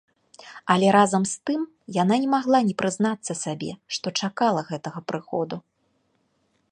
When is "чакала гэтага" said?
4.25-4.99